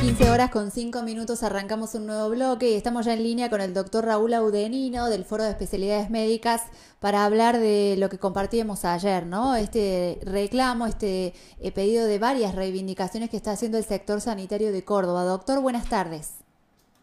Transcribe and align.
15 0.00 0.30
horas 0.30 0.50
con 0.50 0.70
5 0.70 1.02
minutos 1.02 1.42
arrancamos 1.42 1.94
un 1.94 2.06
nuevo 2.06 2.30
bloque 2.30 2.70
y 2.70 2.74
estamos 2.74 3.04
ya 3.04 3.12
en 3.12 3.22
línea 3.22 3.50
con 3.50 3.60
el 3.60 3.74
doctor 3.74 4.06
Raúl 4.06 4.32
Audenino 4.32 5.10
del 5.10 5.24
Foro 5.24 5.44
de 5.44 5.50
Especialidades 5.50 6.08
Médicas 6.08 6.62
para 7.00 7.26
hablar 7.26 7.58
de 7.58 7.96
lo 7.98 8.08
que 8.08 8.16
compartíamos 8.16 8.86
ayer, 8.86 9.26
¿no? 9.26 9.54
Este 9.56 10.18
reclamo, 10.24 10.86
este 10.86 11.34
eh, 11.60 11.72
pedido 11.72 12.06
de 12.06 12.18
varias 12.18 12.54
reivindicaciones 12.54 13.28
que 13.28 13.36
está 13.36 13.52
haciendo 13.52 13.76
el 13.76 13.84
sector 13.84 14.22
sanitario 14.22 14.72
de 14.72 14.82
Córdoba. 14.82 15.24
Doctor, 15.24 15.60
buenas 15.60 15.86
tardes. 15.90 16.42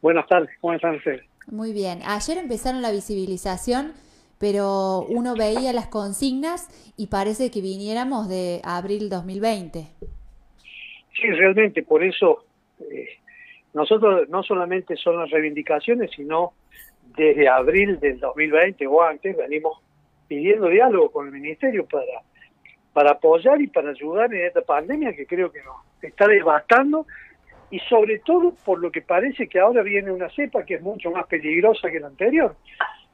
Buenas 0.02 0.26
tardes, 0.28 0.50
¿cómo 0.60 0.74
están 0.74 0.96
ustedes? 0.96 1.22
Muy 1.46 1.74
bien. 1.74 2.00
Ayer 2.04 2.40
empezaron 2.40 2.82
la 2.82 2.92
visibilización, 2.92 3.94
pero 4.40 5.06
uno 5.08 5.36
veía 5.36 5.72
las 5.72 5.88
consignas 5.88 6.68
y 6.98 7.08
parece 7.08 7.52
que 7.52 7.62
viniéramos 7.62 8.28
de 8.28 8.60
abril 8.64 9.10
2020. 9.10 9.86
Sí, 11.14 11.28
realmente, 11.32 11.84
por 11.84 12.04
eso 12.04 12.47
eh, 12.80 13.10
nosotros 13.74 14.28
no 14.30 14.44
solamente 14.44 14.96
son 14.96 15.18
las 15.18 15.30
reivindicaciones, 15.30 16.12
sino 16.12 16.54
desde 17.16 17.48
abril 17.48 18.00
del 18.00 18.20
2020 18.20 18.88
o 18.88 19.02
antes 19.02 19.36
venimos 19.36 19.80
pidiendo 20.28 20.68
diálogo 20.68 21.12
con 21.12 21.28
el 21.28 21.34
Ministerio 21.34 21.86
para, 21.86 22.22
para 22.94 23.12
apoyar 23.12 23.62
y 23.62 23.68
para 23.68 23.92
ayudar 23.92 24.34
en 24.34 24.46
esta 24.46 24.62
pandemia 24.62 25.14
que 25.14 25.26
creo 25.26 25.52
que 25.52 25.62
nos 25.64 25.78
está 26.02 26.28
devastando 26.28 27.06
y 27.70 27.80
sobre 27.82 28.20
todo 28.20 28.54
por 28.66 28.80
lo 28.80 28.92
que 28.92 29.02
parece 29.02 29.48
que 29.48 29.60
ahora 29.60 29.84
viene 29.84 30.12
una 30.12 30.30
cepa 30.30 30.64
que 30.64 30.76
es 30.76 30.82
mucho 30.82 31.12
más 31.12 31.28
peligrosa 31.28 31.90
que 31.92 32.00
la 32.00 32.08
anterior. 32.08 32.56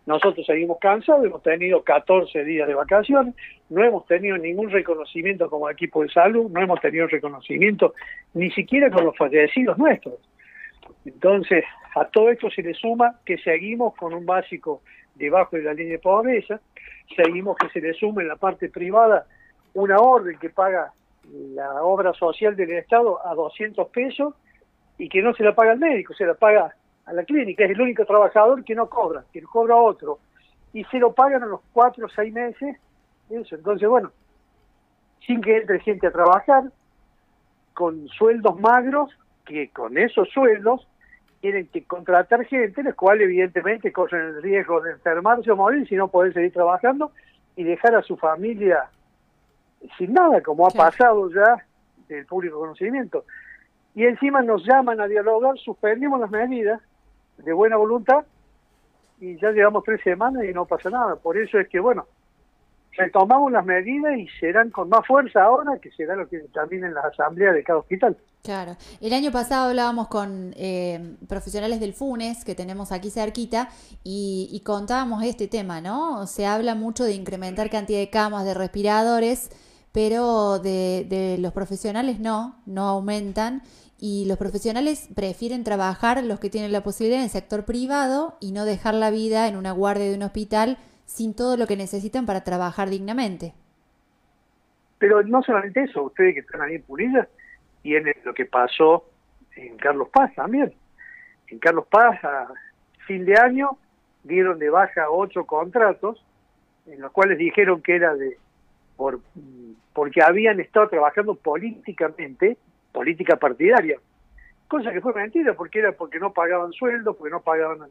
Nosotros 0.06 0.46
seguimos 0.46 0.80
cansados, 0.80 1.26
hemos 1.26 1.42
tenido 1.44 1.82
14 1.84 2.44
días 2.44 2.68
de 2.68 2.74
vacaciones, 2.74 3.36
no 3.70 3.84
hemos 3.84 4.06
tenido 4.06 4.38
ningún 4.38 4.70
reconocimiento 4.70 5.50
como 5.50 5.70
equipo 5.70 6.04
de 6.04 6.10
salud, 6.10 6.52
no 6.52 6.62
hemos 6.62 6.82
tenido 6.82 7.08
reconocimiento 7.08 7.94
ni 8.34 8.52
siquiera 8.52 8.92
con 8.92 9.06
los 9.06 9.16
fallecidos 9.16 9.78
nuestros. 9.78 10.16
Entonces, 11.06 11.64
a 11.96 12.06
todo 12.06 12.30
esto 12.30 12.50
se 12.50 12.62
le 12.62 12.74
suma 12.74 13.20
que 13.26 13.38
seguimos 13.38 13.96
con 13.96 14.14
un 14.14 14.26
básico 14.26 14.82
debajo 15.16 15.56
de 15.56 15.64
la 15.64 15.74
línea 15.74 15.94
de 15.94 16.00
pobreza, 16.00 16.60
seguimos 17.16 17.56
que 17.58 17.70
se 17.70 17.80
le 17.80 17.94
suma 17.94 18.22
en 18.22 18.28
la 18.28 18.36
parte 18.36 18.70
privada 18.70 19.26
una 19.74 20.00
orden 20.00 20.38
que 20.38 20.50
paga 20.50 20.92
la 21.32 21.84
obra 21.84 22.14
social 22.14 22.56
del 22.56 22.72
Estado 22.74 23.26
a 23.26 23.34
200 23.36 23.88
pesos 23.90 24.34
y 24.98 25.08
que 25.08 25.22
no 25.22 25.34
se 25.34 25.44
la 25.44 25.56
paga 25.56 25.74
el 25.74 25.80
médico, 25.80 26.14
se 26.14 26.26
la 26.26 26.34
paga 26.34 26.76
a 27.06 27.14
la 27.14 27.24
clínica, 27.24 27.66
es 27.66 27.72
el 27.72 27.82
único 27.82 28.06
trabajador 28.06 28.64
que 28.64 28.76
no 28.76 28.90
cobra, 28.90 29.24
que 29.32 29.42
cobra 29.42 29.76
otro, 29.76 30.20
y 30.74 30.84
se 30.86 31.00
lo 31.00 31.14
pagan 31.14 31.44
a 31.44 31.48
los 31.48 31.62
cuatro 31.72 32.06
o 32.06 32.10
seis 32.10 32.34
meses, 32.34 32.78
eso, 33.30 33.56
entonces 33.56 33.88
bueno, 33.88 34.12
sin 35.26 35.42
que 35.42 35.58
entre 35.58 35.80
gente 35.80 36.08
a 36.08 36.12
trabajar, 36.12 36.64
con 37.74 38.08
sueldos 38.10 38.60
magros, 38.60 39.12
que 39.46 39.70
con 39.70 39.98
esos 39.98 40.30
sueldos 40.30 40.88
tienen 41.42 41.68
que 41.68 41.84
contratar 41.84 42.46
gente, 42.46 42.84
los 42.84 42.96
cuales 42.96 43.26
evidentemente 43.26 43.92
corren 43.92 44.28
el 44.28 44.42
riesgo 44.42 44.80
de 44.82 44.92
enfermarse 44.92 45.52
o 45.52 45.56
morir 45.56 45.88
si 45.88 45.96
no 45.96 46.08
poder 46.08 46.34
seguir 46.34 46.54
trabajando 46.54 47.12
y 47.56 47.64
dejar 47.64 47.96
a 47.96 48.02
su 48.02 48.16
familia 48.16 48.90
sin 49.98 50.14
nada, 50.14 50.42
como 50.42 50.66
ha 50.66 50.70
pasado 50.70 51.30
ya 51.32 51.66
del 52.08 52.26
público 52.26 52.60
conocimiento. 52.60 53.26
Y 53.96 54.06
encima 54.06 54.42
nos 54.42 54.66
llaman 54.66 55.02
a 55.02 55.08
dialogar, 55.08 55.58
suspendimos 55.58 56.20
las 56.20 56.32
medidas, 56.32 56.82
de 57.38 57.54
buena 57.54 57.78
voluntad 57.78 58.26
y 59.20 59.40
ya 59.40 59.52
llevamos 59.52 59.84
tres 59.84 60.02
semanas 60.04 60.44
y 60.44 60.54
no 60.54 60.66
pasa 60.66 60.90
nada. 60.90 61.16
Por 61.16 61.38
eso 61.38 61.58
es 61.60 61.68
que, 61.70 61.80
bueno, 61.80 62.06
retomamos 62.98 63.52
las 63.52 63.66
medidas 63.66 64.18
y 64.18 64.28
serán 64.40 64.70
con 64.70 64.90
más 64.90 65.06
fuerza 65.06 65.44
ahora, 65.44 65.80
que 65.80 65.92
será 65.92 66.16
lo 66.16 66.28
que 66.28 66.40
también 66.54 66.84
en 66.84 66.94
la 66.94 67.02
asamblea 67.02 67.52
de 67.52 67.64
cada 67.64 67.80
hospital. 67.80 68.18
Claro. 68.44 68.76
El 69.00 69.14
año 69.14 69.32
pasado 69.32 69.70
hablábamos 69.70 70.10
con 70.10 70.54
eh, 70.58 71.16
profesionales 71.30 71.80
del 71.80 71.94
FUNES 71.94 72.44
que 72.44 72.56
tenemos 72.56 72.92
aquí 72.92 73.10
cerquita 73.10 73.70
y, 74.04 74.50
y, 74.52 74.60
contábamos 74.62 75.24
este 75.24 75.48
tema, 75.48 75.80
¿no? 75.80 76.28
Se 76.28 76.46
habla 76.46 76.76
mucho 76.76 77.06
de 77.06 77.14
incrementar 77.14 77.70
cantidad 77.70 78.00
de 78.00 78.10
camas, 78.10 78.44
de 78.44 78.54
respiradores, 78.54 79.50
pero 79.94 80.60
de 80.60 81.38
los 81.40 81.54
profesionales 81.54 82.20
no, 82.20 82.58
no 82.66 82.90
aumentan 82.90 83.62
y 84.06 84.26
los 84.26 84.38
profesionales 84.38 85.08
prefieren 85.16 85.64
trabajar 85.64 86.22
los 86.26 86.38
que 86.38 86.50
tienen 86.50 86.74
la 86.74 86.84
posibilidad 86.84 87.20
en 87.20 87.24
el 87.24 87.30
sector 87.30 87.64
privado 87.64 88.36
y 88.42 88.52
no 88.52 88.66
dejar 88.66 88.96
la 88.96 89.12
vida 89.12 89.48
en 89.48 89.56
una 89.56 89.72
guardia 89.72 90.10
de 90.10 90.16
un 90.16 90.24
hospital 90.24 90.78
sin 91.06 91.34
todo 91.34 91.56
lo 91.56 91.68
que 91.68 91.78
necesitan 91.78 92.26
para 92.26 92.44
trabajar 92.44 92.90
dignamente. 92.90 93.54
Pero 94.98 95.24
no 95.24 95.42
solamente 95.42 95.84
eso, 95.84 96.04
ustedes 96.04 96.34
que 96.34 96.42
están 96.42 96.62
ahí 96.62 96.76
en 96.76 96.82
Purilla, 96.82 97.30
tienen 97.82 98.14
lo 98.26 98.34
que 98.34 98.46
pasó 98.46 99.06
en 99.56 99.78
Carlos 99.78 100.10
Paz 100.10 100.36
también. 100.36 100.74
En 101.48 101.60
Carlos 101.60 101.88
Paz, 101.90 102.22
a 102.26 102.50
fin 103.08 103.24
de 103.24 103.40
año, 103.40 103.78
dieron 104.26 104.60
de 104.60 104.70
baja 104.70 105.10
ocho 105.10 105.46
contratos, 105.46 106.22
en 106.88 107.00
los 107.00 107.14
cuales 107.14 107.38
dijeron 107.38 107.82
que 107.82 107.96
era 107.96 108.14
de 108.16 108.38
por 108.98 109.22
porque 109.94 110.22
habían 110.22 110.60
estado 110.60 110.90
trabajando 110.90 111.36
políticamente 111.36 112.58
política 112.94 113.36
partidaria, 113.36 113.98
cosa 114.70 114.94
que 114.94 115.02
fue 115.02 115.14
mentira 115.14 115.54
porque 115.54 115.80
era 115.80 115.92
porque 115.92 116.20
no 116.20 116.32
pagaban 116.32 116.72
sueldos, 116.72 117.18
porque 117.18 117.32
no 117.32 117.42
pagaban 117.42 117.90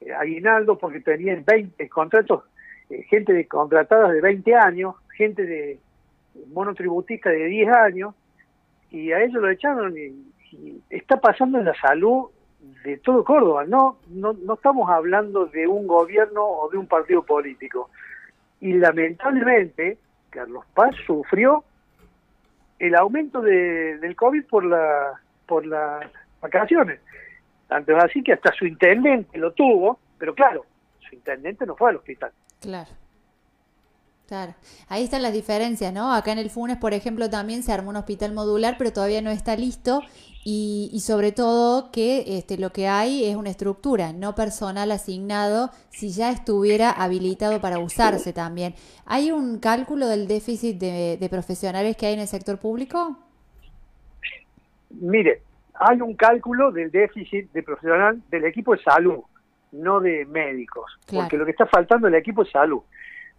eh, 0.00 0.12
aguinaldo, 0.12 0.78
porque 0.78 1.00
tenían 1.00 1.44
20 1.44 1.88
contratos, 1.90 2.44
eh, 2.88 3.02
gente 3.02 3.32
de, 3.32 3.46
de 3.46 4.20
20 4.20 4.54
años, 4.54 4.94
gente 5.16 5.44
de 5.44 5.78
monotributista 6.52 7.30
de 7.30 7.44
10 7.46 7.68
años, 7.68 8.14
y 8.90 9.12
a 9.12 9.22
ellos 9.22 9.42
lo 9.42 9.50
echaron 9.50 9.96
y, 9.96 10.32
está 10.88 11.20
pasando 11.20 11.58
en 11.58 11.64
la 11.64 11.74
salud 11.74 12.26
de 12.84 12.96
todo 12.98 13.24
Córdoba, 13.24 13.64
no, 13.66 13.98
no, 14.08 14.34
no 14.34 14.54
estamos 14.54 14.88
hablando 14.88 15.46
de 15.46 15.66
un 15.66 15.88
gobierno 15.88 16.44
o 16.44 16.70
de 16.70 16.78
un 16.78 16.86
partido 16.86 17.24
político. 17.24 17.90
Y 18.60 18.74
lamentablemente, 18.74 19.98
Carlos 20.30 20.64
Paz 20.72 20.94
sufrió 21.06 21.64
el 22.78 22.94
aumento 22.94 23.40
de, 23.40 23.98
del 23.98 24.16
COVID 24.16 24.44
por 24.46 24.64
la 24.64 25.20
por 25.46 25.66
las 25.66 26.10
vacaciones. 26.40 27.00
Tanto 27.68 27.96
así 27.96 28.22
que 28.22 28.32
hasta 28.32 28.52
su 28.52 28.66
intendente 28.66 29.38
lo 29.38 29.52
tuvo, 29.52 29.98
pero 30.18 30.34
claro, 30.34 30.64
su 31.00 31.14
intendente 31.14 31.66
no 31.66 31.76
fue 31.76 31.90
al 31.90 31.96
hospital. 31.96 32.32
Claro. 32.60 32.90
Claro, 34.26 34.54
ahí 34.88 35.04
están 35.04 35.20
las 35.20 35.34
diferencias, 35.34 35.92
¿no? 35.92 36.14
Acá 36.14 36.32
en 36.32 36.38
el 36.38 36.48
Funes, 36.48 36.78
por 36.78 36.94
ejemplo, 36.94 37.28
también 37.28 37.62
se 37.62 37.72
armó 37.72 37.90
un 37.90 37.96
hospital 37.96 38.32
modular, 38.32 38.76
pero 38.78 38.90
todavía 38.90 39.20
no 39.20 39.30
está 39.30 39.54
listo 39.54 40.00
y, 40.44 40.88
y, 40.94 41.00
sobre 41.00 41.30
todo 41.30 41.90
que 41.90 42.24
este, 42.38 42.56
lo 42.56 42.70
que 42.70 42.88
hay 42.88 43.26
es 43.26 43.36
una 43.36 43.50
estructura, 43.50 44.14
no 44.14 44.34
personal 44.34 44.90
asignado, 44.92 45.70
si 45.90 46.10
ya 46.10 46.30
estuviera 46.30 46.90
habilitado 46.90 47.60
para 47.60 47.78
usarse 47.78 48.32
también. 48.32 48.74
¿Hay 49.04 49.30
un 49.30 49.58
cálculo 49.58 50.06
del 50.06 50.26
déficit 50.26 50.78
de, 50.78 51.18
de 51.18 51.28
profesionales 51.28 51.94
que 51.96 52.06
hay 52.06 52.14
en 52.14 52.20
el 52.20 52.28
sector 52.28 52.58
público? 52.58 53.18
Mire, 54.88 55.42
hay 55.74 56.00
un 56.00 56.14
cálculo 56.14 56.72
del 56.72 56.90
déficit 56.90 57.52
de 57.52 57.62
profesional 57.62 58.22
del 58.30 58.46
equipo 58.46 58.74
de 58.74 58.82
salud, 58.82 59.20
no 59.72 60.00
de 60.00 60.24
médicos, 60.24 60.98
claro. 61.06 61.24
porque 61.24 61.36
lo 61.36 61.44
que 61.44 61.50
está 61.50 61.66
faltando 61.66 62.08
es 62.08 62.14
el 62.14 62.20
equipo 62.20 62.44
de 62.44 62.50
salud. 62.50 62.80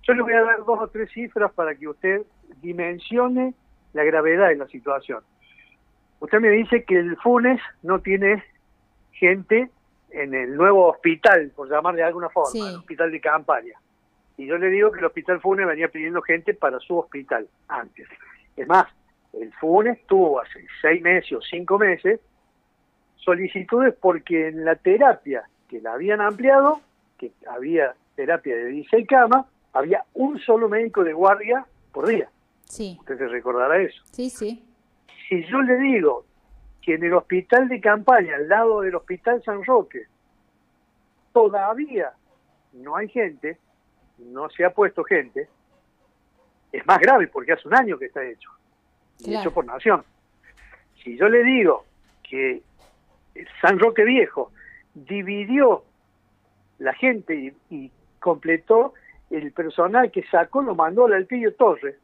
Yo 0.08 0.14
le 0.14 0.22
voy 0.22 0.34
a 0.34 0.44
dar 0.44 0.60
dos 0.60 0.80
o 0.80 0.88
tres 0.88 1.10
cifras 1.12 1.52
para 1.54 1.76
que 1.76 1.88
usted 1.88 2.22
dimensione 2.62 3.54
la 3.94 4.04
gravedad 4.04 4.50
de 4.50 4.58
la 4.58 4.68
situación. 4.68 5.24
Usted 6.20 6.40
me 6.40 6.50
dice 6.50 6.84
que 6.84 7.00
el 7.00 7.18
FUNES 7.18 7.60
no 7.84 8.00
tiene 8.00 8.44
gente 9.14 9.70
en 10.12 10.34
el 10.34 10.56
nuevo 10.56 10.88
hospital, 10.88 11.52
por 11.56 11.70
llamarle 11.70 12.02
de 12.02 12.08
alguna 12.08 12.30
forma, 12.30 12.52
sí. 12.52 12.60
el 12.60 12.76
hospital 12.76 13.12
de 13.12 13.20
campaña. 13.20 13.74
Y 14.38 14.46
yo 14.46 14.58
le 14.58 14.70
digo 14.70 14.92
que 14.92 15.00
el 15.00 15.06
hospital 15.06 15.42
FUNES 15.42 15.68
venía 15.68 15.88
pidiendo 15.88 16.22
gente 16.22 16.54
para 16.54 16.80
su 16.80 16.98
hospital 16.98 17.48
antes. 17.68 18.08
Es 18.56 18.68
más, 18.68 18.86
el 19.34 19.52
FUNES 19.54 20.06
tuvo 20.06 20.40
hace 20.40 20.66
seis 20.82 21.02
meses 21.02 21.34
o 21.34 21.42
cinco 21.42 21.80
meses 21.80 22.20
solicitudes 23.18 23.96
porque 24.00 24.50
en 24.50 24.66
la 24.66 24.76
terapia 24.76 25.44
que 25.68 25.82
la 25.82 25.94
habían 25.94 26.22
ampliado, 26.22 26.80
que 27.18 27.32
había 27.50 27.96
terapia 28.16 28.56
de 28.56 28.66
16 28.68 29.08
camas, 29.08 29.46
había 29.76 30.06
un 30.14 30.40
solo 30.40 30.70
médico 30.70 31.04
de 31.04 31.12
guardia 31.12 31.66
por 31.92 32.08
día. 32.08 32.30
Sí. 32.64 32.96
Usted 33.02 33.18
se 33.18 33.28
recordará 33.28 33.78
eso. 33.82 34.02
Sí, 34.10 34.30
sí. 34.30 34.66
Si 35.28 35.44
yo 35.48 35.62
le 35.62 35.78
digo 35.78 36.26
que 36.82 36.96
en 36.96 37.04
el 37.04 37.14
hospital 37.14 37.68
de 37.68 37.82
campaña, 37.82 38.36
al 38.38 38.48
lado 38.48 38.82
del 38.82 38.96
hospital 38.96 39.44
San 39.44 39.64
Roque, 39.66 40.04
todavía 41.34 42.14
no 42.72 42.96
hay 42.96 43.10
gente, 43.10 43.58
no 44.18 44.50
se 44.50 44.64
ha 44.64 44.70
puesto 44.70 45.04
gente, 45.04 45.50
es 46.72 46.86
más 46.88 47.00
grave 47.00 47.28
porque 47.28 47.52
hace 47.52 47.68
un 47.68 47.76
año 47.76 47.98
que 47.98 48.06
está 48.06 48.24
hecho. 48.24 48.50
Claro. 49.22 49.42
Hecho 49.42 49.54
por 49.54 49.66
Nación. 49.66 50.06
Si 51.04 51.18
yo 51.18 51.28
le 51.28 51.44
digo 51.44 51.84
que 52.24 52.64
San 53.62 53.78
Roque 53.78 54.06
Viejo 54.06 54.52
dividió 54.94 55.84
la 56.78 56.94
gente 56.94 57.36
y, 57.36 57.54
y 57.70 57.92
completó 58.20 58.94
el 59.30 59.52
personal 59.52 60.12
que 60.12 60.24
sacó 60.24 60.62
lo 60.62 60.76
mandó 60.76 61.06
al 61.06 61.14
Alpillo 61.14 61.54
Torres. 61.56 61.96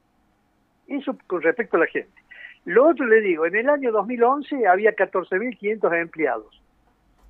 Eso 0.88 1.18
con 1.28 1.42
respecto 1.42 1.78
a 1.78 1.82
la 1.82 1.88
gente. 1.88 2.22
Lo 2.66 2.88
otro 2.90 3.06
le 3.06 3.22
digo, 3.22 3.46
en 3.46 3.56
el 3.56 3.70
año 3.70 3.92
2011 3.92 4.68
había 4.68 4.96
14.500 4.96 6.02
empleados. 6.02 6.62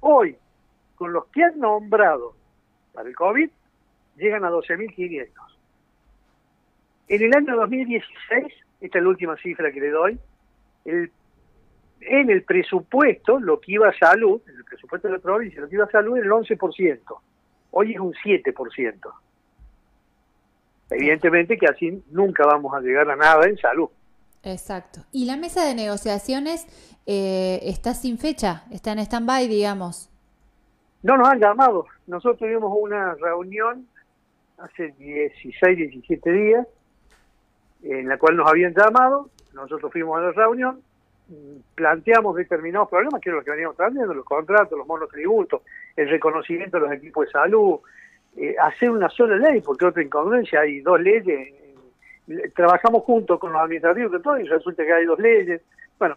Hoy, 0.01 0.35
con 0.95 1.13
los 1.13 1.25
que 1.27 1.43
han 1.43 1.59
nombrado 1.59 2.33
para 2.93 3.07
el 3.07 3.15
COVID, 3.15 3.49
llegan 4.17 4.43
a 4.43 4.49
12.500. 4.49 5.29
En 7.07 7.21
el 7.23 7.33
año 7.35 7.55
2016, 7.55 8.53
esta 8.81 8.97
es 8.97 9.03
la 9.03 9.09
última 9.09 9.37
cifra 9.37 9.71
que 9.71 9.79
le 9.79 9.89
doy, 9.89 10.19
el, 10.85 11.11
en 12.01 12.29
el 12.29 12.43
presupuesto, 12.43 13.39
lo 13.39 13.59
que 13.59 13.73
iba 13.73 13.89
a 13.89 13.97
salud, 13.97 14.41
en 14.47 14.57
el 14.57 14.63
presupuesto 14.63 15.07
de 15.07 15.15
la 15.15 15.19
provincia, 15.19 15.61
lo 15.61 15.69
que 15.69 15.75
iba 15.75 15.85
a 15.85 15.91
salud 15.91 16.17
era 16.17 16.25
el 16.25 16.31
11%. 16.31 16.99
Hoy 17.71 17.93
es 17.93 17.99
un 17.99 18.13
7%. 18.13 19.13
Evidentemente 20.91 21.57
que 21.57 21.67
así 21.67 22.03
nunca 22.11 22.45
vamos 22.45 22.73
a 22.73 22.81
llegar 22.81 23.09
a 23.09 23.15
nada 23.15 23.47
en 23.47 23.57
salud. 23.57 23.89
Exacto. 24.43 25.01
¿Y 25.11 25.25
la 25.25 25.37
mesa 25.37 25.65
de 25.65 25.73
negociaciones 25.73 26.67
eh, 27.05 27.59
está 27.63 27.93
sin 27.93 28.17
fecha? 28.17 28.63
¿Está 28.71 28.91
en 28.91 28.99
stand-by, 28.99 29.47
digamos? 29.47 30.09
No 31.01 31.17
nos 31.17 31.29
han 31.29 31.39
llamado. 31.39 31.87
Nosotros 32.07 32.39
tuvimos 32.39 32.71
una 32.75 33.15
reunión 33.15 33.87
hace 34.57 34.93
16, 34.97 35.77
17 35.77 36.31
días, 36.31 36.67
en 37.83 38.07
la 38.07 38.17
cual 38.17 38.35
nos 38.35 38.47
habían 38.47 38.73
llamado, 38.73 39.29
nosotros 39.53 39.91
fuimos 39.91 40.17
a 40.17 40.21
la 40.21 40.31
reunión, 40.31 40.81
planteamos 41.75 42.35
determinados 42.35 42.89
problemas, 42.89 43.21
que 43.21 43.29
es 43.29 43.35
lo 43.35 43.43
que 43.43 43.51
veníamos 43.51 43.75
trayendo, 43.75 44.13
los 44.13 44.25
contratos, 44.25 44.77
los 44.77 44.87
monotributos, 44.87 45.61
el 45.95 46.09
reconocimiento 46.09 46.77
de 46.77 46.83
los 46.83 46.91
equipos 46.93 47.25
de 47.25 47.31
salud, 47.31 47.79
eh, 48.37 48.55
hacer 48.61 48.89
una 48.89 49.09
sola 49.09 49.35
ley, 49.35 49.61
porque 49.61 49.85
otra 49.85 50.03
incongruencia, 50.03 50.61
hay 50.61 50.79
dos 50.79 50.99
leyes, 51.01 51.53
trabajamos 52.55 53.03
juntos 53.03 53.39
con 53.39 53.51
los 53.51 53.61
administrativos 53.61 54.11
de 54.11 54.19
todo 54.19 54.39
y 54.39 54.43
resulta 54.43 54.85
que 54.85 54.93
hay 54.93 55.05
dos 55.05 55.19
leyes. 55.19 55.61
Bueno, 55.99 56.15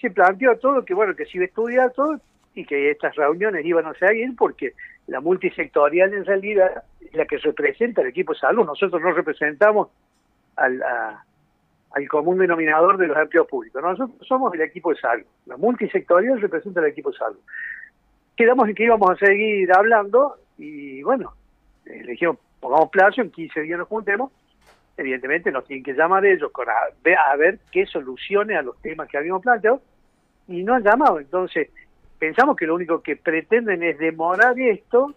se 0.00 0.10
planteó 0.10 0.56
todo 0.58 0.84
que 0.84 0.94
bueno, 0.94 1.14
que 1.14 1.26
se 1.26 1.38
iba 1.38 1.44
a 1.44 1.48
estudiar 1.48 1.92
todo 1.92 2.18
y 2.54 2.64
que 2.64 2.90
estas 2.90 3.14
reuniones 3.16 3.64
iban 3.64 3.86
a 3.86 3.94
seguir 3.94 4.34
porque 4.36 4.72
la 5.06 5.20
multisectorial 5.20 6.14
en 6.14 6.24
realidad 6.24 6.84
es 7.00 7.14
la 7.14 7.26
que 7.26 7.38
representa 7.38 8.00
el 8.00 8.08
equipo 8.08 8.32
de 8.32 8.38
salud. 8.38 8.64
Nosotros 8.64 9.02
no 9.02 9.12
representamos 9.12 9.88
al, 10.56 10.82
al 10.82 12.08
común 12.08 12.38
denominador 12.38 12.96
de 12.96 13.08
los 13.08 13.18
empleos 13.18 13.46
públicos. 13.46 13.82
Nosotros 13.82 14.26
somos 14.26 14.54
el 14.54 14.62
equipo 14.62 14.90
de 14.90 15.00
salud. 15.00 15.26
La 15.46 15.56
multisectorial 15.56 16.40
representa 16.40 16.80
el 16.80 16.86
equipo 16.86 17.10
de 17.10 17.18
salud. 17.18 17.38
Quedamos 18.36 18.68
en 18.68 18.74
que 18.74 18.84
íbamos 18.84 19.10
a 19.10 19.16
seguir 19.16 19.72
hablando 19.72 20.36
y 20.58 21.02
bueno, 21.02 21.34
le 21.84 22.12
dijimos, 22.12 22.38
pongamos 22.60 22.90
plazo, 22.90 23.20
en 23.20 23.30
15 23.30 23.60
días 23.62 23.78
nos 23.78 23.88
juntemos. 23.88 24.32
Evidentemente 24.96 25.50
nos 25.50 25.66
tienen 25.66 25.84
que 25.84 25.92
llamar 25.92 26.24
ellos 26.24 26.50
a, 26.66 27.36
ver 27.36 27.58
qué 27.72 27.84
soluciones 27.86 28.56
a 28.56 28.62
los 28.62 28.80
temas 28.80 29.08
que 29.08 29.18
habíamos 29.18 29.42
planteado 29.42 29.82
y 30.46 30.62
no 30.62 30.74
han 30.74 30.84
llamado. 30.84 31.18
Entonces, 31.18 31.68
pensamos 32.18 32.56
que 32.56 32.66
lo 32.66 32.76
único 32.76 33.02
que 33.02 33.16
pretenden 33.16 33.82
es 33.82 33.98
demorar 33.98 34.58
esto, 34.58 35.12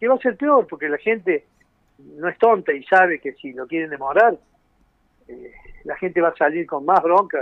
que 0.00 0.08
va 0.08 0.14
a 0.14 0.18
ser 0.18 0.36
peor, 0.36 0.66
porque 0.66 0.88
la 0.88 0.98
gente 0.98 1.44
no 1.98 2.28
es 2.28 2.38
tonta 2.38 2.72
y 2.72 2.82
sabe 2.84 3.20
que 3.20 3.32
si 3.34 3.52
lo 3.52 3.66
quieren 3.66 3.90
demorar, 3.90 4.36
eh, 5.28 5.52
la 5.84 5.96
gente 5.96 6.20
va 6.20 6.28
a 6.28 6.36
salir 6.36 6.66
con 6.66 6.84
más 6.84 7.02
bronca 7.02 7.38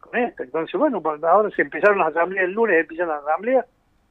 con 0.00 0.18
esto. 0.18 0.42
Entonces, 0.42 0.78
bueno, 0.78 1.00
ahora 1.22 1.50
se 1.50 1.62
empezaron 1.62 1.98
las 1.98 2.08
asambleas 2.08 2.44
el 2.46 2.52
lunes, 2.52 2.80
empiezan 2.80 3.08
las 3.08 3.22
asambleas 3.22 3.64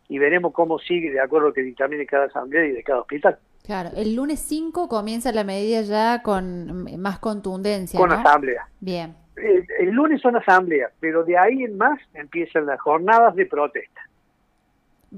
y 0.08 0.20
veremos 0.20 0.54
cómo 0.54 0.80
sigue 0.80 1.12
de 1.12 1.20
acuerdo 1.20 1.48
a 1.48 1.50
lo 1.50 1.54
que 1.54 1.62
dictamine 1.62 2.06
cada 2.06 2.26
asamblea 2.26 2.66
y 2.66 2.72
de 2.72 2.84
cada 2.84 3.02
hospital. 3.02 3.38
Claro, 3.66 3.90
el 3.96 4.16
lunes 4.16 4.40
5 4.42 4.88
comienza 4.88 5.32
la 5.32 5.44
medida 5.44 5.82
ya 5.82 6.22
con 6.22 7.00
más 7.00 7.18
contundencia. 7.20 8.00
Con 8.00 8.12
asamblea. 8.12 8.68
Bien. 8.80 9.16
El, 9.36 9.90
lunes 9.90 10.22
son 10.22 10.36
asambleas, 10.36 10.92
pero 11.00 11.24
de 11.24 11.38
ahí 11.38 11.64
en 11.64 11.78
más 11.78 12.00
empiezan 12.14 12.68
las 12.68 12.80
jornadas 12.80 13.36
de 13.36 13.46
protesta. 13.46 14.02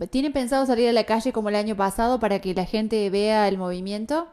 ¿Tienen 0.09 0.31
pensado 0.31 0.65
salir 0.65 0.89
a 0.89 0.93
la 0.93 1.05
calle 1.05 1.33
como 1.33 1.49
el 1.49 1.55
año 1.55 1.75
pasado 1.75 2.19
para 2.19 2.39
que 2.39 2.53
la 2.53 2.65
gente 2.65 3.09
vea 3.09 3.47
el 3.47 3.57
movimiento? 3.57 4.27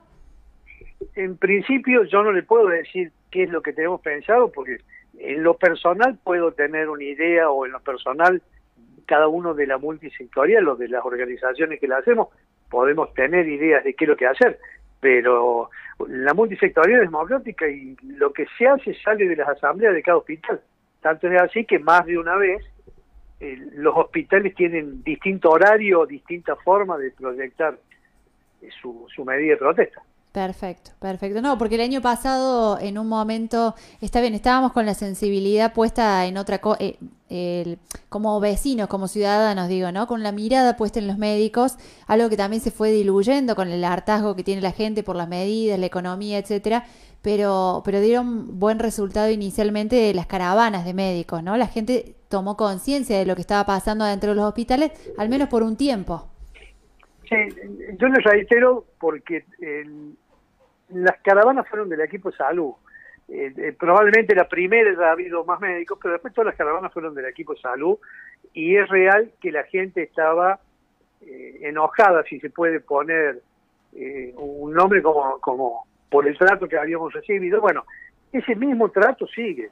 En 1.15 1.37
principio 1.37 2.05
yo 2.05 2.23
no 2.23 2.33
le 2.33 2.43
puedo 2.43 2.69
decir 2.69 3.13
qué 3.31 3.45
es 3.45 3.51
lo 3.51 3.63
que 3.63 3.73
tenemos 3.73 4.01
pensado 4.01 4.51
porque 4.53 4.79
en 5.19 5.43
lo 5.43 5.55
personal 5.57 6.19
puedo 6.23 6.53
tener 6.53 6.89
una 6.89 7.05
idea 7.05 7.51
o 7.51 7.67
en 7.67 7.73
lo 7.73 7.81
personal 7.81 8.43
cada 9.05 9.29
uno 9.29 9.55
de 9.55 9.67
la 9.67 9.79
multisectorial 9.79 10.69
o 10.69 10.77
de 10.77 10.89
las 10.89 11.05
organizaciones 11.05 11.81
que 11.81 11.89
la 11.89 11.99
hacemos 11.99 12.29
podemos 12.71 13.13
tener 13.15 13.47
ideas 13.49 13.85
de 13.85 13.95
qué 13.95 14.05
es 14.05 14.09
lo 14.09 14.17
que 14.17 14.27
hacer, 14.27 14.59
pero 15.01 15.71
la 16.09 16.35
multisectorial 16.35 17.03
es 17.03 17.07
democrática 17.11 17.69
y 17.69 17.97
lo 18.03 18.33
que 18.33 18.47
se 18.59 18.67
hace 18.67 18.95
sale 19.03 19.29
de 19.29 19.37
las 19.37 19.49
asambleas 19.49 19.95
de 19.95 20.03
cada 20.03 20.19
hospital. 20.19 20.61
Tanto 21.01 21.29
es 21.29 21.41
así 21.41 21.65
que 21.65 21.79
más 21.79 22.05
de 22.07 22.19
una 22.19 22.37
vez 22.37 22.65
eh, 23.41 23.59
los 23.75 23.95
hospitales 23.97 24.55
tienen 24.55 25.03
distinto 25.03 25.51
horario, 25.51 26.07
distinta 26.07 26.57
forma 26.57 26.97
de 26.97 27.11
proyectar 27.11 27.79
eh, 28.63 28.69
su, 28.81 29.25
medida 29.25 29.53
de 29.53 29.57
protesta. 29.59 30.03
Perfecto, 30.33 30.93
perfecto. 30.99 31.43
No, 31.43 31.59
porque 31.59 31.75
el 31.77 31.83
año 31.83 32.01
pasado, 32.01 32.79
en 32.81 32.99
un 32.99 33.07
momento, 33.07 33.75
está 34.01 34.21
bien, 34.21 34.35
estábamos 34.35 34.73
con 34.73 34.87
la 34.87 34.95
sensibilidad 34.95 35.73
puesta 35.75 36.27
en 36.27 36.39
otra 36.39 36.59
cosa, 36.59 36.83
eh, 36.83 36.97
como 38.09 38.39
vecinos, 38.41 38.89
como 38.89 39.09
ciudadanos, 39.09 39.69
digo, 39.69 39.93
¿no? 39.93 40.07
Con 40.07 40.23
la 40.23 40.33
mirada 40.33 40.77
puesta 40.77 40.99
en 40.99 41.07
los 41.07 41.19
médicos, 41.19 41.77
algo 42.07 42.29
que 42.29 42.37
también 42.37 42.63
se 42.63 42.71
fue 42.71 42.91
diluyendo 42.91 43.55
con 43.57 43.69
el 43.69 43.85
hartazgo 43.85 44.37
que 44.37 44.45
tiene 44.45 44.63
la 44.63 44.73
gente 44.73 45.03
por 45.03 45.17
las 45.17 45.29
medidas, 45.29 45.79
la 45.79 45.87
economía, 45.87 46.39
etcétera. 46.39 46.85
Pero, 47.23 47.83
pero 47.85 48.01
dieron 48.01 48.61
buen 48.61 48.79
resultado 48.79 49.31
inicialmente 49.31 49.97
de 49.97 50.13
las 50.13 50.27
caravanas 50.27 50.85
de 50.85 50.93
médicos, 50.93 51.43
¿no? 51.43 51.57
La 51.57 51.67
gente 51.67 52.17
tomó 52.29 52.57
conciencia 52.57 53.19
de 53.19 53.25
lo 53.25 53.35
que 53.35 53.41
estaba 53.41 53.65
pasando 53.65 54.05
dentro 54.05 54.31
de 54.31 54.37
los 54.37 54.45
hospitales, 54.45 54.93
al 55.17 55.31
menos 55.31 55.49
por 55.49 55.63
un 55.63 55.77
tiempo. 55.77 56.29
Sí, 57.29 57.37
yo 57.99 58.09
les 58.09 58.23
reitero 58.25 58.85
porque 58.99 59.47
el, 59.61 60.17
las 60.91 61.19
caravanas 61.23 61.67
fueron 61.69 61.89
del 61.89 62.01
equipo 62.01 62.31
salud. 62.33 62.73
Eh, 63.29 63.53
eh, 63.57 63.73
probablemente 63.79 64.35
la 64.35 64.49
primera 64.49 65.09
ha 65.09 65.13
habido 65.13 65.45
más 65.45 65.61
médicos, 65.61 65.99
pero 66.01 66.13
después 66.13 66.35
todas 66.35 66.47
las 66.47 66.57
caravanas 66.57 66.93
fueron 66.93 67.15
del 67.15 67.25
equipo 67.25 67.55
de 67.55 67.61
salud 67.61 67.99
y 68.53 68.77
es 68.77 68.89
real 68.89 69.33
que 69.41 69.51
la 69.51 69.65
gente 69.65 70.03
estaba 70.03 70.61
eh, 71.23 71.61
enojada, 71.63 72.23
si 72.25 72.39
se 72.41 72.51
puede 72.51 72.81
poner 72.81 73.41
un 74.37 74.73
nombre 74.73 75.01
como, 75.01 75.39
como 75.39 75.87
por 76.11 76.27
el 76.27 76.37
trato 76.37 76.67
que 76.67 76.77
habíamos 76.77 77.13
recibido. 77.13 77.61
Bueno, 77.61 77.85
ese 78.33 78.57
mismo 78.57 78.91
trato 78.91 79.25
sigue. 79.29 79.71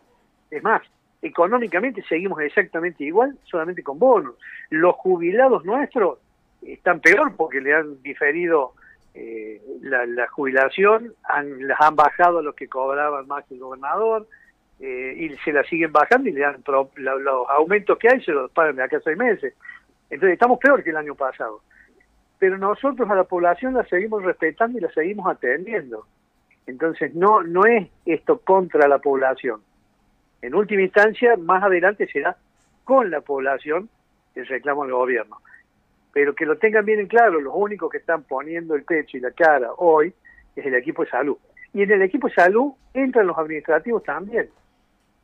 Es 0.49 0.63
más, 0.63 0.81
económicamente 1.21 2.05
seguimos 2.09 2.41
exactamente 2.41 3.03
igual, 3.03 3.37
solamente 3.45 3.83
con 3.83 3.99
bonos. 3.99 4.37
Los 4.71 4.95
jubilados 4.95 5.65
nuestros 5.65 6.21
están 6.63 7.01
peor 7.01 7.35
porque 7.37 7.61
le 7.61 7.75
han 7.75 8.01
diferido 8.03 8.75
eh, 9.15 9.61
la, 9.83 10.27
jubilación, 10.29 11.15
han, 11.25 11.67
las 11.67 11.81
han 11.81 11.97
bajado 11.97 12.43
los 12.43 12.55
que 12.55 12.69
cobraban 12.69 13.27
más 13.27 13.45
que 13.45 13.55
el 13.55 13.61
gobernador, 13.61 14.27
eh, 14.81 15.15
y 15.17 15.37
se 15.45 15.53
la 15.53 15.63
siguen 15.65 15.93
bajando 15.93 16.29
y 16.29 16.33
le 16.33 16.41
dan 16.41 16.63
los 16.97 17.49
aumentos 17.51 17.99
que 17.99 18.09
hay 18.09 18.21
se 18.23 18.33
los 18.33 18.51
pagan 18.51 18.77
de 18.77 18.83
acá 18.83 18.97
a 18.97 19.01
seis 19.01 19.17
meses. 19.17 19.55
Entonces 20.11 20.35
estamos 20.35 20.59
peor 20.59 20.83
que 20.83 20.91
el 20.91 20.97
año 20.97 21.15
pasado. 21.15 21.61
Pero 22.39 22.59
nosotros 22.59 23.09
a 23.09 23.15
la 23.15 23.25
población 23.25 23.75
la 23.75 23.85
seguimos 23.85 24.25
respetando 24.25 24.79
y 24.79 24.81
la 24.81 24.91
seguimos 24.91 25.31
atendiendo. 25.31 26.07
Entonces 26.67 27.15
no, 27.15 27.43
no 27.43 27.65
es 27.65 27.89
esto 28.07 28.39
contra 28.39 28.89
la 28.89 28.99
población. 28.99 29.61
En 30.41 30.55
última 30.55 30.83
instancia, 30.83 31.37
más 31.37 31.63
adelante 31.63 32.09
será 32.09 32.37
con 32.83 33.11
la 33.11 33.21
población 33.21 33.89
el 34.35 34.47
reclamo 34.47 34.83
del 34.83 34.95
gobierno 34.95 35.39
pero 36.13 36.35
que 36.35 36.45
lo 36.45 36.59
tengan 36.59 36.85
bien 36.85 37.01
en 37.01 37.07
claro, 37.07 37.41
los 37.41 37.55
únicos 37.57 37.91
que 37.91 37.99
están 37.99 38.23
poniendo 38.25 38.75
el 38.75 38.85
pecho 38.85 39.17
y 39.17 39.21
la 39.21 39.31
cara 39.31 39.71
hoy 39.79 40.13
es 40.55 40.67
el 40.67 40.75
equipo 40.75 41.05
de 41.05 41.11
salud. 41.11 41.37
Y 41.73 41.83
en 41.83 41.91
el 41.91 42.03
equipo 42.03 42.29
de 42.29 42.35
salud 42.35 42.73
entran 42.93 43.27
los 43.27 43.39
administrativos 43.39 44.03
también, 44.03 44.49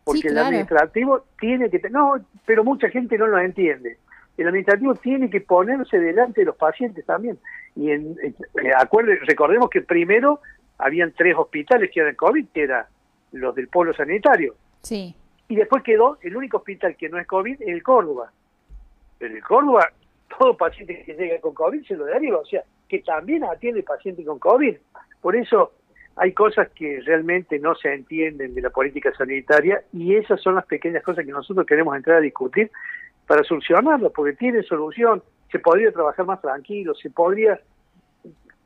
porque 0.04 0.28
el 0.28 0.38
administrativo 0.38 1.24
tiene 1.38 1.68
que, 1.68 1.80
no, 1.90 2.14
pero 2.46 2.64
mucha 2.64 2.88
gente 2.88 3.18
no 3.18 3.26
lo 3.26 3.38
entiende. 3.38 3.98
El 4.38 4.46
administrativo 4.46 4.94
tiene 4.94 5.28
que 5.28 5.40
ponerse 5.40 5.98
delante 5.98 6.40
de 6.40 6.46
los 6.46 6.56
pacientes 6.56 7.04
también. 7.04 7.38
Y 7.74 7.90
en, 7.90 8.16
eh, 8.22 8.32
recordemos 9.26 9.68
que 9.68 9.82
primero 9.82 10.40
habían 10.78 11.12
tres 11.12 11.34
hospitales 11.36 11.90
que 11.92 12.00
eran 12.00 12.14
COVID, 12.14 12.46
que 12.54 12.62
eran 12.62 12.86
los 13.32 13.54
del 13.54 13.68
polo 13.68 13.92
sanitario. 13.92 14.54
Sí. 14.82 15.14
Y 15.48 15.56
después 15.56 15.82
quedó 15.82 16.18
el 16.22 16.36
único 16.36 16.58
hospital 16.58 16.96
que 16.96 17.08
no 17.08 17.18
es 17.18 17.26
COVID, 17.26 17.62
el 17.62 17.82
Córdoba. 17.82 18.32
Pero 19.18 19.34
el 19.34 19.42
Córdoba 19.42 19.92
todo 20.36 20.56
paciente 20.56 21.02
que 21.04 21.14
llega 21.14 21.40
con 21.40 21.54
COVID 21.54 21.84
se 21.86 21.96
lo 21.96 22.04
deriva, 22.04 22.38
o 22.38 22.44
sea, 22.44 22.62
que 22.88 23.00
también 23.00 23.44
atiende 23.44 23.82
paciente 23.82 24.24
con 24.24 24.38
COVID. 24.38 24.76
Por 25.20 25.36
eso 25.36 25.72
hay 26.16 26.32
cosas 26.32 26.68
que 26.70 27.00
realmente 27.04 27.58
no 27.58 27.74
se 27.74 27.94
entienden 27.94 28.54
de 28.54 28.60
la 28.60 28.70
política 28.70 29.12
sanitaria 29.16 29.82
y 29.92 30.16
esas 30.16 30.40
son 30.40 30.56
las 30.56 30.66
pequeñas 30.66 31.02
cosas 31.02 31.24
que 31.24 31.32
nosotros 31.32 31.64
queremos 31.66 31.96
entrar 31.96 32.18
a 32.18 32.20
discutir 32.20 32.70
para 33.26 33.44
solucionarlo, 33.44 34.10
porque 34.10 34.32
tiene 34.32 34.62
solución, 34.62 35.22
se 35.52 35.58
podría 35.58 35.92
trabajar 35.92 36.26
más 36.26 36.40
tranquilo, 36.40 36.94
se 36.94 37.10
podría... 37.10 37.60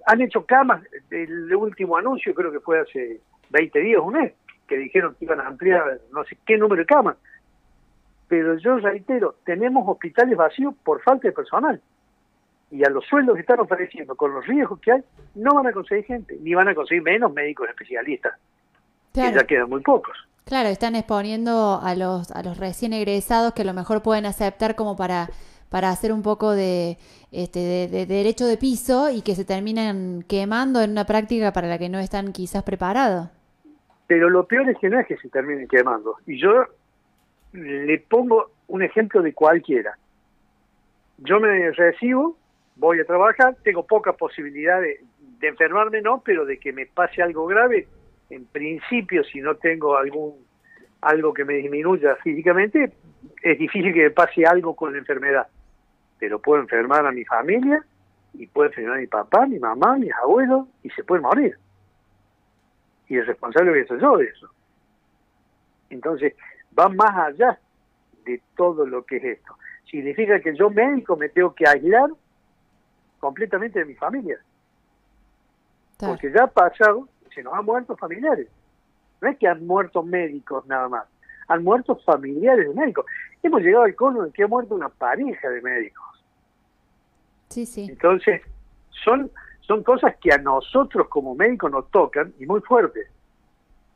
Han 0.07 0.21
hecho 0.21 0.47
camas, 0.47 0.83
el 1.11 1.55
último 1.55 1.97
anuncio 1.97 2.35
creo 2.35 2.51
que 2.51 2.61
fue 2.61 2.81
hace 2.81 3.21
20 3.51 3.79
días, 3.81 4.01
un 4.03 4.15
mes, 4.15 4.33
que 4.67 4.77
dijeron 4.77 5.15
que 5.19 5.25
iban 5.27 5.41
a 5.41 5.47
ampliar 5.47 6.01
no 6.13 6.25
sé 6.25 6.39
qué 6.47 6.57
número 6.57 6.81
de 6.81 6.87
camas. 6.87 7.17
Pero 8.33 8.57
yo 8.57 8.79
reitero, 8.79 9.35
tenemos 9.45 9.87
hospitales 9.87 10.39
vacíos 10.39 10.75
por 10.83 11.03
falta 11.03 11.29
de 11.29 11.33
personal. 11.33 11.79
Y 12.71 12.83
a 12.83 12.89
los 12.89 13.05
sueldos 13.05 13.35
que 13.35 13.43
están 13.43 13.61
ofreciendo, 13.61 14.15
con 14.15 14.33
los 14.33 14.47
riesgos 14.47 14.81
que 14.81 14.91
hay, 14.91 15.03
no 15.35 15.55
van 15.55 15.67
a 15.67 15.73
conseguir 15.73 16.07
gente, 16.07 16.39
ni 16.41 16.55
van 16.55 16.67
a 16.67 16.75
conseguir 16.75 17.03
menos 17.03 17.31
médicos 17.31 17.69
especialistas, 17.69 18.33
que 19.13 19.21
ya 19.21 19.45
quedan 19.45 19.69
muy 19.69 19.83
pocos. 19.83 20.17
Claro, 20.47 20.71
están 20.71 20.95
exponiendo 20.95 21.79
a 21.83 21.95
los, 21.95 22.31
a 22.31 22.43
los 22.43 22.57
recién 22.57 22.95
egresados 22.95 23.53
que 23.53 23.61
a 23.61 23.65
lo 23.67 23.75
mejor 23.75 24.03
pueden 24.03 24.25
aceptar 24.25 24.77
como 24.77 24.97
para, 24.97 25.29
para 25.69 25.91
hacer 25.91 26.11
un 26.11 26.23
poco 26.23 26.53
de, 26.53 26.97
este, 27.33 27.59
de, 27.91 28.07
derecho 28.07 28.47
de 28.47 28.57
piso 28.57 29.11
y 29.11 29.21
que 29.21 29.35
se 29.35 29.45
terminan 29.45 30.25
quemando 30.27 30.81
en 30.81 30.93
una 30.93 31.05
práctica 31.05 31.53
para 31.53 31.69
la 31.69 31.77
que 31.77 31.91
no 31.91 31.99
están 31.99 32.33
quizás 32.33 32.63
preparados. 32.63 33.29
Pero 34.07 34.31
lo 34.31 34.47
peor 34.47 34.71
es 34.71 34.79
que 34.79 34.89
no 34.89 34.99
es 34.99 35.07
que 35.07 35.19
se 35.19 35.29
terminen 35.29 35.69
quemando. 35.69 36.17
Y 36.27 36.41
yo 36.41 36.65
le 37.53 37.99
pongo 37.99 38.51
un 38.69 38.83
ejemplo 38.83 39.23
de 39.23 39.33
cualquiera. 39.33 39.97
Yo 41.19 41.41
me 41.41 41.71
recibo, 41.73 42.37
voy 42.77 43.01
a 43.01 43.05
trabajar, 43.05 43.57
tengo 43.63 43.87
poca 43.87 44.13
posibilidad 44.15 44.81
de, 44.81 45.01
enfermarme, 45.43 46.01
no, 46.01 46.23
pero 46.25 46.45
de 46.45 46.59
que 46.59 46.73
me 46.73 46.87
pase 46.87 47.21
algo 47.21 47.47
grave, 47.47 47.89
en 48.31 48.47
principio, 48.47 49.25
si 49.25 49.41
no 49.41 49.57
tengo 49.57 49.97
algún 49.97 50.35
algo 51.01 51.35
que 51.35 51.45
me 51.45 51.55
disminuya 51.55 52.15
físicamente, 52.23 52.93
es 53.43 53.59
difícil 53.59 53.93
que 53.93 54.05
me 54.05 54.11
pase 54.11 54.47
algo 54.47 54.77
con 54.77 54.93
la 54.93 54.99
enfermedad. 54.99 55.49
Pero 56.21 56.39
puedo 56.39 56.63
enfermar 56.63 57.05
a 57.05 57.11
mi 57.11 57.25
familia 57.25 57.85
y 58.35 58.47
puedo 58.47 58.69
enfermar 58.69 58.99
a 58.99 59.01
mi 59.01 59.09
papá, 59.09 59.47
mi 59.47 59.59
mamá, 59.59 59.99
mis 59.99 60.13
abuelos 60.13 60.69
y 60.85 60.91
se 60.91 61.03
puede 61.03 61.23
morir. 61.23 61.59
Y 63.09 63.17
el 63.17 63.27
responsable 63.27 63.83
a 63.83 63.85
ser 63.85 63.99
yo 63.99 64.17
de 64.17 64.27
eso. 64.27 64.49
Entonces, 65.91 66.35
va 66.79 66.89
más 66.89 67.17
allá 67.17 67.59
de 68.25 68.41
todo 68.57 68.87
lo 68.87 69.05
que 69.05 69.17
es 69.17 69.25
esto. 69.25 69.57
Significa 69.91 70.41
que 70.41 70.57
yo 70.57 70.71
médico 70.71 71.17
me 71.17 71.29
tengo 71.29 71.55
que 71.55 71.67
aislar 71.67 72.11
completamente 73.19 73.79
de 73.79 73.85
mi 73.85 73.95
familia. 73.95 74.39
Porque 75.99 76.33
ya 76.33 76.45
ha 76.45 76.47
pasado 76.49 77.09
se 77.35 77.43
nos 77.43 77.55
han 77.55 77.65
muerto 77.65 77.97
familiares. 77.97 78.49
No 79.21 79.29
es 79.29 79.39
que 79.39 79.47
han 79.47 79.67
muerto 79.67 80.03
médicos 80.03 80.67
nada 80.67 80.89
más, 80.89 81.07
han 81.49 81.63
muerto 81.63 81.97
familiares 81.97 82.69
de 82.69 82.75
médicos. 82.75 83.07
Hemos 83.43 83.63
llegado 83.63 83.85
al 83.85 83.95
cono 83.95 84.23
de 84.23 84.33
que 84.33 84.43
ha 84.43 84.49
muerto 84.49 84.75
una 84.75 84.89
pareja 84.89 85.49
de 85.49 85.63
médicos. 85.63 86.05
Sí, 87.49 87.67
sí. 87.67 87.87
Entonces, 87.89 88.43
son, 89.05 89.31
son 89.61 89.83
cosas 89.83 90.17
que 90.17 90.33
a 90.33 90.39
nosotros 90.39 91.09
como 91.09 91.35
médicos 91.35 91.71
nos 91.71 91.91
tocan 91.91 92.33
y 92.39 92.47
muy 92.47 92.61
fuertes. 92.61 93.09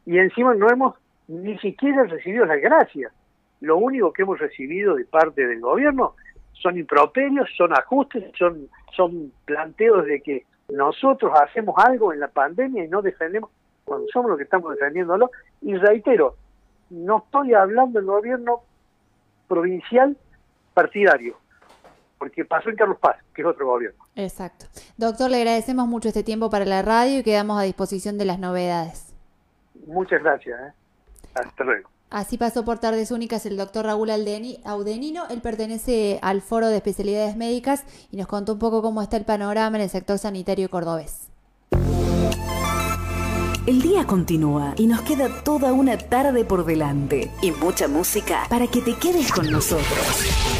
Y 0.04 0.18
encima 0.18 0.54
no 0.54 0.70
hemos 0.70 0.94
ni 1.28 1.58
siquiera 1.58 2.04
recibido 2.04 2.44
las 2.44 2.60
gracias. 2.60 3.12
Lo 3.60 3.78
único 3.78 4.12
que 4.12 4.22
hemos 4.22 4.38
recibido 4.38 4.94
de 4.94 5.04
parte 5.04 5.46
del 5.46 5.60
gobierno 5.60 6.14
son 6.52 6.78
improperios, 6.78 7.48
son 7.56 7.72
ajustes, 7.72 8.24
son, 8.38 8.68
son 8.94 9.32
planteos 9.44 10.04
de 10.06 10.20
que 10.20 10.46
nosotros 10.68 11.32
hacemos 11.40 11.74
algo 11.78 12.12
en 12.12 12.20
la 12.20 12.28
pandemia 12.28 12.84
y 12.84 12.88
no 12.88 13.02
defendemos, 13.02 13.50
cuando 13.84 14.06
somos 14.12 14.30
los 14.30 14.38
que 14.38 14.44
estamos 14.44 14.72
defendiéndolo, 14.72 15.30
y 15.62 15.74
reitero, 15.76 16.36
no 16.90 17.18
estoy 17.18 17.54
hablando 17.54 17.98
del 17.98 18.06
gobierno 18.06 18.62
provincial 19.48 20.16
partidario, 20.74 21.36
porque 22.18 22.44
pasó 22.44 22.70
en 22.70 22.76
Carlos 22.76 22.98
Paz, 22.98 23.16
que 23.34 23.42
es 23.42 23.48
otro 23.48 23.66
gobierno. 23.66 24.04
Exacto. 24.16 24.66
Doctor, 24.96 25.30
le 25.30 25.38
agradecemos 25.38 25.86
mucho 25.86 26.08
este 26.08 26.24
tiempo 26.24 26.50
para 26.50 26.64
la 26.64 26.82
radio 26.82 27.20
y 27.20 27.22
quedamos 27.22 27.60
a 27.60 27.62
disposición 27.62 28.18
de 28.18 28.24
las 28.24 28.38
novedades. 28.38 29.14
Muchas 29.86 30.22
gracias. 30.22 30.58
¿eh? 30.60 30.72
Hasta 31.36 31.64
luego. 31.64 31.88
Así 32.10 32.38
pasó 32.38 32.64
por 32.64 32.78
Tardes 32.78 33.10
Únicas 33.10 33.46
el 33.46 33.56
doctor 33.56 33.86
Raúl 33.86 34.10
Audenino. 34.10 35.24
Él 35.28 35.40
pertenece 35.40 36.18
al 36.22 36.40
Foro 36.40 36.68
de 36.68 36.76
Especialidades 36.76 37.36
Médicas 37.36 37.84
y 38.12 38.16
nos 38.16 38.28
contó 38.28 38.54
un 38.54 38.58
poco 38.58 38.80
cómo 38.80 39.02
está 39.02 39.16
el 39.16 39.24
panorama 39.24 39.76
en 39.76 39.82
el 39.84 39.90
sector 39.90 40.18
sanitario 40.18 40.70
cordobés. 40.70 41.28
El 43.66 43.82
día 43.82 44.06
continúa 44.06 44.74
y 44.76 44.86
nos 44.86 45.02
queda 45.02 45.42
toda 45.42 45.72
una 45.72 45.98
tarde 45.98 46.44
por 46.44 46.64
delante 46.64 47.32
y 47.42 47.50
mucha 47.50 47.88
música 47.88 48.46
para 48.48 48.68
que 48.68 48.80
te 48.80 48.94
quedes 48.94 49.32
con 49.32 49.50
nosotros. 49.50 50.56